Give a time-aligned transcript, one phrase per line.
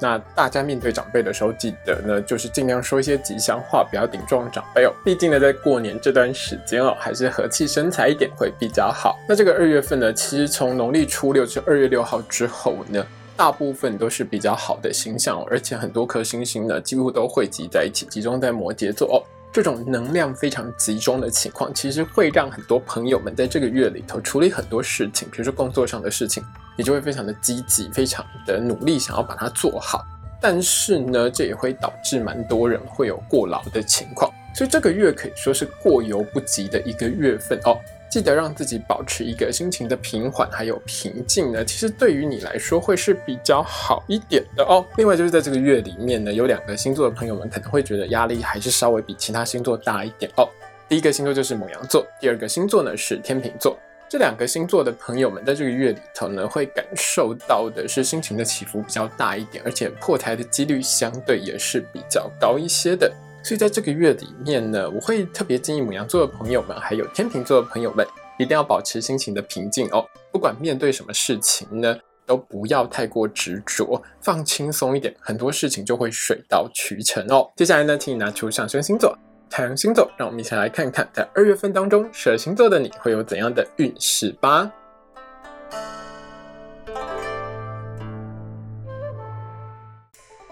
[0.00, 4.92] 那大家面对长辈的时候，记得呢，就是尽量说一些吉祥话，不要顶撞长辈哦。
[5.04, 9.16] 毕竟呢，在过年这段时间哦，还是和气生财一点会比较好。
[9.28, 13.04] 那这个二月份呢，其实从农历初六至二月六号之后呢。
[13.38, 19.20] 大部分都是比较好的星象，而且很多颗星星呢，几乎都汇集在一起，集中在摩羯座哦。
[19.52, 26.42] 这种能量非常集中的情况，其实会让很多朋友们在这个月里头处理很多事情，比如说工作上的事情，
[26.76, 30.04] 你就会非常的积极，非常的努力，想要把它做好。
[30.40, 37.78] 但是呢，这也会导致蛮多人会有过劳的情况，所以这个月可以说是过犹不及的一个月份哦。
[38.08, 44.84] 记得让自己保持一个心情的平缓还有平静呢，其实对于你来说会是比较好一点的哦。
[44.96, 50.48] 另外就是在这个月里面呢，有两个星座的朋友们可能会觉得压力还是稍微比其他星座大一点哦。
[50.88, 53.76] 第一个星座就是母羊座，第二个星座呢是天秤座。
[54.16, 63.12] 这两个星座的朋友们在这个月里头呢，会感受到的是心情的起伏比较大一点，而且破台的几率相对也是比较高一些的。
[63.44, 68.06] 所以在这个月里面呢，我会特别建议母羊座的朋友们，还有天秤座的朋友们，
[68.38, 70.02] 一定要保持心情的平静哦。
[70.32, 71.94] 不管面对什么事情呢，
[72.24, 77.52] 都不要太过执着，放轻松一点，很多事情就会水到渠成哦。
[77.54, 79.14] 接下来呢，请你拿出上升星座、
[79.48, 84.70] 太阳星座，让我们一起来看看，在二月份当中，蛇星座的你会有怎样的运势吧。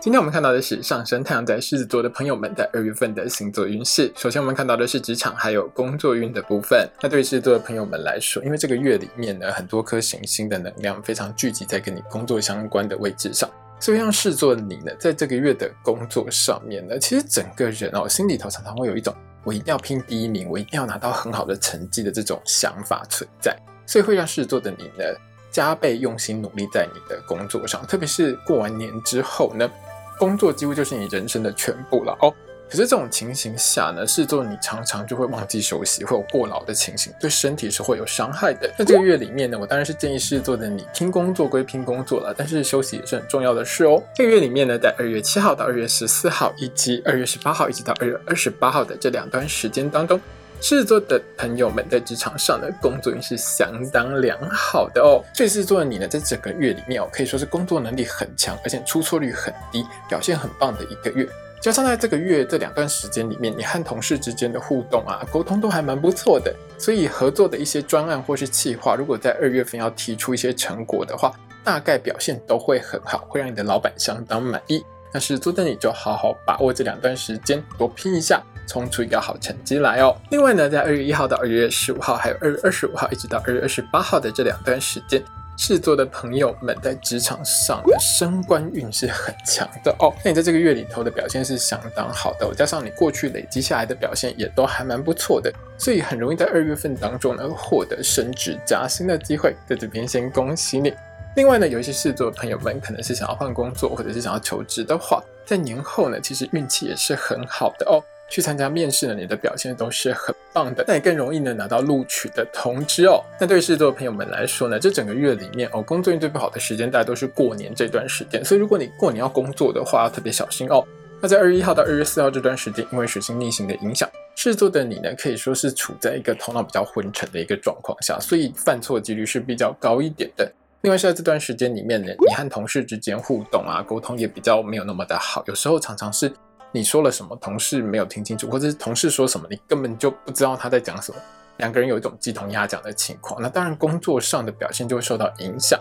[0.00, 4.12] 今天我们看到的是上升太阳在狮子座的朋友们在二月份的星座运势。
[4.16, 6.88] 首先，我们看到的是职场还有工作运的部分。
[7.00, 13.48] 那对于狮子座的朋友们来说，因为这个月里面呢，很多颗行星的能量非常聚集在跟你工作相关的位置上，
[13.82, 19.12] 所以让狮子座的你呢，在这个月的工作上面呢，其实整个人哦，心里头常常会有一种
[19.42, 25.04] 我一定要拼第一名，我一定要拿到很好的成绩的这种想法存在，所以会让狮子座的你呢，
[25.50, 29.68] 加倍用心努力在你的工作上，特别是过完年之后呢。
[30.16, 32.32] 工作几乎就是你人生的全部了哦。
[32.72, 38.72] 可是这种情形下呢，狮子座你常常就会忘记休息，会有过劳的情形，对身体是会有伤害的。
[38.78, 44.02] 那这个月里面呢，我当然是建议狮子座的你拼工作归拼工作了，但是休息也是很重要的事哦。
[44.14, 50.18] 这个月里面呢，在二月七号到二月十四号，以及二月十八号一直到二月二十八号的这两段时间当中。
[50.62, 55.20] 狮子座的朋友们在职场上的工作运是相当良好的哦。
[55.34, 61.28] 所以狮子座的你呢，在整个月里面哦，可以说是工作能力很强，而且出错率很低，表现很棒的一个月。
[61.62, 66.52] 加上在这个月这两段时间里面，你和同事之间的互动啊，沟通都还蛮不错的。
[66.76, 74.84] 所以合作的一些专案或是企划，如果在二月份要提出一些成果的话，大概表现都会很好，会让你的老板相当满意。
[75.12, 78.42] 那狮子座的你就好好把握这两段时间，多拼一下。
[78.64, 80.16] 冲出一个好成绩来哦！
[80.30, 85.22] 另外呢，在二月一号到二月十五号，还有二月二十五号，一直到二月二十八号的这两段时间，
[85.56, 90.12] 狮子座的朋友们在职场上的升官运是很强的哦。
[90.24, 99.54] 那你在这个月里头的表现是相当好的，加上你过去累积下来的表现也都还蛮不错的，所以很容易在二月份当中呢获得升职加薪的机会。
[99.68, 100.92] 在这边先恭喜你。
[101.36, 108.02] 另外呢，有一些狮子座的朋友们可能是想要换工作，或者是想要求职的话，在年后呢，其实运气也是很好的哦。
[108.32, 113.22] 去参加面试呢，你的表现都是很棒的，那也更容易呢拿到录取的通知哦。
[113.38, 120.82] 那对狮子座朋友们来说呢，这整个月里面哦，工作运最不好的时间大家都是过年这段时间，所以如果你过年要工作的话，要特别小心哦。
[121.20, 130.50] 那在二月一号到二月四号这段时间，因为水星逆行的影响，狮子座的你呢，可以说是处在一个头脑比较昏沉的一个状况下，所以犯错几率是比较高一点的。
[130.80, 136.32] 另外是在这段时间里面呢，你和同事之间互动啊，沟通也比较没有那么的好，有时候常常是。
[136.72, 141.18] 你说了什么，同事没有听清楚，或者是同事说什么，你根本就不知道他在讲什么，
[141.58, 145.78] 两个人有一种鸡同鸭讲的情况，那当然工作上的表现就会受到影响。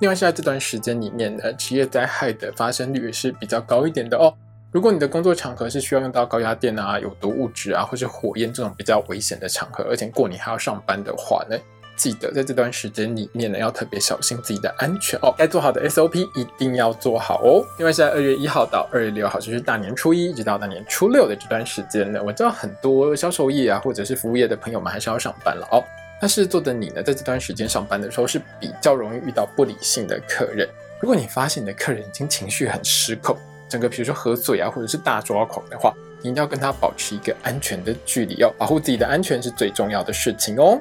[0.00, 4.34] 另外，在这段时间里面呢，职业灾害的发生率也是比较高一点的哦。
[4.70, 11.56] 如果你的工作场合是需要用到高压电啊、有毒物质啊，或是火焰这种比较危险的场合，而且过年还要上班的话呢，
[11.96, 15.34] 记得在这段时间里面呢，要特别小心自己的安全哦。
[15.36, 17.64] 该做好的 SOP 一定要做好哦。
[17.78, 25.82] 另外，在二月一号到二月六号，就是大年初一一直到大年初六的这段时间呢，我知道很多销售业啊，或者是服务业的朋友们还是要上班了哦。
[26.20, 30.68] 但是做的你呢，在这段时间上班的时候是比较容易遇到不理性的客人。
[31.00, 33.36] 如果你发现你的客人已经情绪很失控，
[33.68, 35.92] 整个比如说喝醉啊，或者是大抓狂的话，
[36.22, 40.80] 你一定要跟他保持一个安全的距离，要保护自己的安全是最重要的事情哦。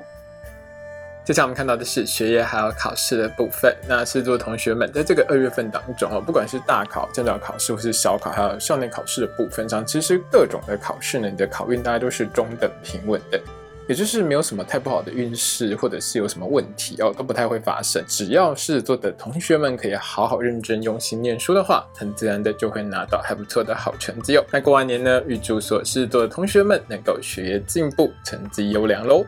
[1.26, 3.74] 接下来我们看到的是学业还有考试的部分。
[3.88, 13.40] 那狮子座同学们在这个二月份当中哦，不管是大考、正常考试，或是小考，还有校内考试的部分上，其实各种的考试呢，你的考运大概都是中等平稳的。
[13.88, 18.04] 也就是没有什么太不好的运势，或者是有什么问题哦，都不太会发生。
[18.06, 24.46] 只要狮子座的同学们可以好好认真用心念书的话，很自然的就会拿到还不错的好成绩哦。
[24.52, 29.26] 那过完年呢，预祝所狮子座的同学们能够学业进步，成绩优良喽。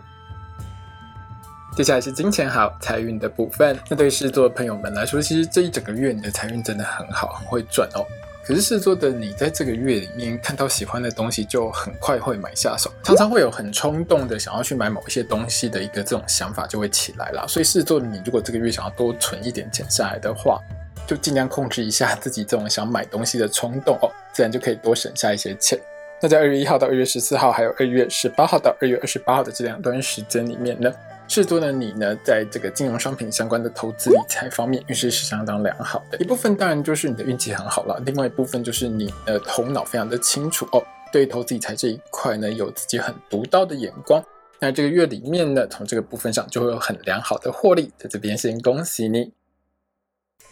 [1.75, 3.77] 接下来是金钱好财运的部分。
[3.89, 8.06] 那对狮子座的朋友们来说，其实这一整个月你的财运真的很好，很会赚哦。
[8.45, 17.45] 可是狮子座的你在这个月里面看到喜欢的东西就很快会买下手，常常会有很冲动的想要去买某一些东西的一个这种想法就会起来了。
[17.45, 20.62] 所以狮子座的你如果这个月想要多存一点钱下来的话，
[21.06, 25.77] 就尽量控制一下自己这种想买东西的冲动哦，自然就可以多省下一些钱。
[26.22, 30.89] 那在二月一号到二月十四号，还有二月十八号到二月二十八号的这两段时间里面呢。
[31.27, 36.18] 制作的你呢，在这个金融商品相关的投资理财方面，运势是相当良好的。
[36.19, 40.81] 一部分当然就是你的运气很好了，另外一部分就是你的头脑非常的清楚哦，
[41.12, 44.24] 对投资理财这一块呢，有自己很独到的眼光。
[44.60, 49.33] 那这个月里面呢，从这个部分上就会有很良好的获利，在这边先恭喜你。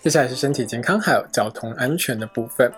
[0.02, 2.72] 接下来是身体健康还有交通安全的部分。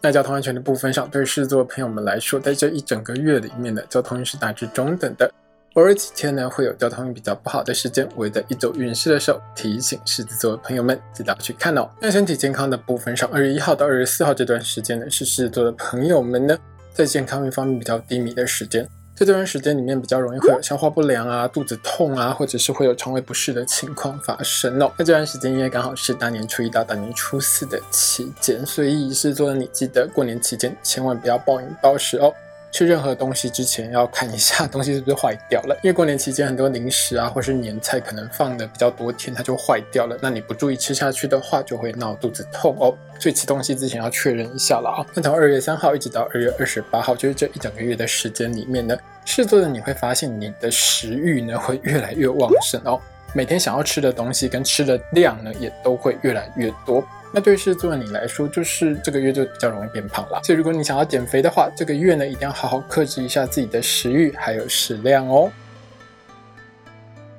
[0.00, 5.32] 那交通安全的部分上，对狮子座朋友们来说，在这一整个月里面的交通运是大致中等的。
[5.74, 8.06] 偶尔几天呢，会有交通运比较不好的时间。
[8.14, 11.88] 我也在一周运势的时候提醒狮子座的朋友们，记得去看哦。
[11.98, 16.58] 那身体健康的部分上，二月一号到二月四号这段时间呢，是狮子座的朋友们呢，
[16.92, 18.86] 在健康方面比较低迷的时间。
[19.14, 24.92] 在这段时间里面，比较容易会有消化不良啊、肚子痛啊，或者是会有肠胃不适的情况发生哦。
[24.98, 32.30] 那这段时间因为刚好是大年初一到大年初四的期间，所以狮子座的你记得过年期间千万不要暴饮暴食哦。
[32.72, 40.18] 吃任何东西之前要看一下 东西是不是坏掉了，因为过年期间很多零食啊，或是年菜可能放的比较多天，它就坏掉了。
[40.22, 42.96] 那你不注意吃下去的话，就会闹肚子痛哦。
[43.20, 45.06] 所以吃东西之前要确认一下了啊。
[45.14, 48.96] 那从二月三号一直到二月二十八号，就是这一整个月的时间里面呢，
[49.26, 52.98] 试做的你会发现你的食欲呢会越来越旺盛哦，
[53.34, 57.04] 每天想要吃的东西跟吃的量呢也都会越来越多。
[57.34, 60.40] 那对狮子座的你来说，就是这个月就比较容易变胖了。
[60.44, 65.50] 所以如果你想要减肥的话，这个月呢一定要好好克制一下自己的食欲还有食量哦。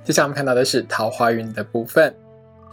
[0.04, 2.14] 接下来我们看到的是桃花运的部分。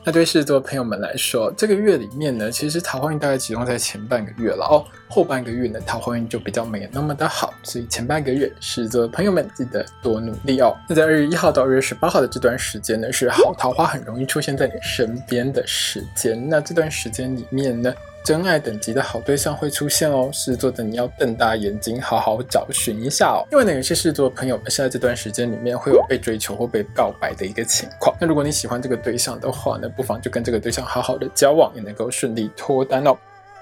[0.02, 4.84] 那对狮子座朋友们来说，这个月里面呢，其实桃花运大概集中在前半个月了哦。
[5.08, 10.74] 后半个月呢，桃花运就比较没有那么的好，所以前半个月狮子座朋友们记得多努力哦。
[10.88, 16.48] 那在二月一号到二月十八号的这段时间呢，是好桃花很容易出现在你身边的时间。
[16.48, 17.92] 那这段时间里面呢。
[18.22, 23.46] 真爱等级的好对象会出现哦，狮子座的你要瞪大眼睛，好好找寻一下哦。
[23.50, 28.14] 因为呢，有些狮子座的朋友们，现在这段时间里面会有被追求或被告白的一个情况。
[28.20, 33.16] 那如果你喜欢这个对象的话呢，不妨就跟这个对象好好的交往，也能够顺利脱单哦。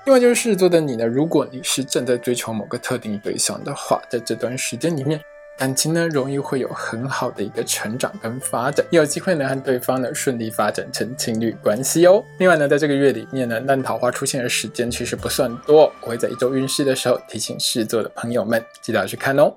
[0.04, 5.21] 另外就是狮子座的你呢，如果你是正在追求某个特定对象的话，在这段时间里面。
[5.58, 12.22] 感情呢，容易会有很好的一个成长跟发展，有机会呢和对方呢顺利发展成情侣关系哦。
[12.38, 19.52] 另外呢，在这个月里面呢，烂桃花出现的时间其实不算多，我会在一周运势的时候提醒狮子座的朋友们，记得要去看哦。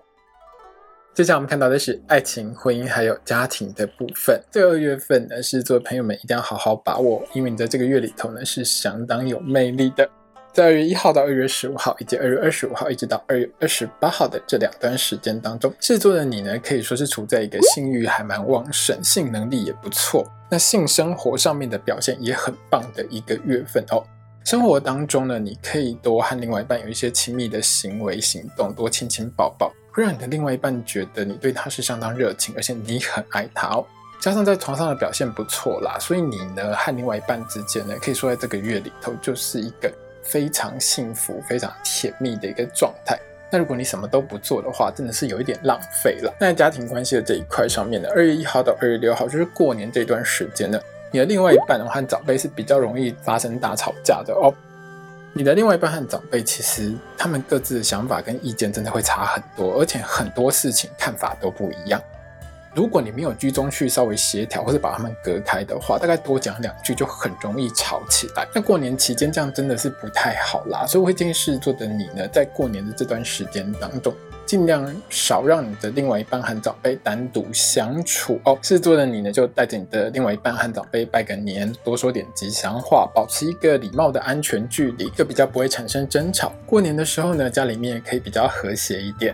[1.13, 4.41] 接下来我们看到的是爱情、婚姻还有家庭的部分。
[4.49, 10.09] 这二月份呢，狮子座朋友们一定要好好把握，因为你在这个月里头呢是相当有魅力的。
[10.53, 24.03] 在二月一号到二月十五号，以及二月二十五号一直到二月二十八号的这两段时间当中，制作的你呢，可以说是处在一个性欲还蛮旺盛、性能力也不错，那性生活上面的表现也很棒的一个月份哦。
[24.43, 33.85] 生活当中呢，你可以多和另外一半有一些亲密的行为行动，多亲亲抱抱，会让你的另外一半觉得你对他是相当热情，而且你很爱他哦。
[34.19, 39.89] 加上在床上的表现不错啦，所以你呢和另外一半之间呢，可以说在这个月里头就是一个。
[40.23, 43.19] 非常幸福、非常甜蜜的一个状态。
[43.49, 46.33] 那如果你什么都不做的话，真的是有一点浪费了。
[46.39, 50.79] 那在家庭关系的这一块上面呢，二月一号到二月六号，就是过年这段时间呢，
[51.11, 54.53] 你的另外一半和长辈是比较容易发生大吵架的哦。
[55.33, 62.01] 你的另外一半和长辈，其实他们各自的想法跟意见真的会差很多，而且很多事情看法都不一样。
[62.73, 68.47] 如果你没有居中去稍微协调或者把他们隔开的话，大概多讲两句就很容易吵起来。
[68.55, 74.13] 那过年期间这样真的是不太好啦，所以我会建议狮子座的你呢，在过年的这段时间当中。
[74.43, 78.57] 尽量少让你的另外一半和长辈单独相处哦。
[78.61, 86.51] 狮子座的你呢，就带着你的另外一半和长辈拜个年，多说点吉祥话，保持一个礼貌的安全距离，就比较不会产生争吵。
[86.65, 89.33] 过年的时候呢，家里面可以比较和谐一点。